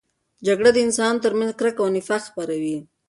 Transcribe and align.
جګړه 0.47 0.69
د 0.73 0.77
انسانانو 0.85 1.23
ترمنځ 1.25 1.51
کرکه 1.59 1.79
او 1.83 1.87
نفاق 1.95 2.21
خپروي. 2.29 2.77